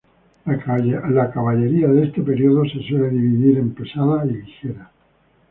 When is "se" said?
2.65-2.81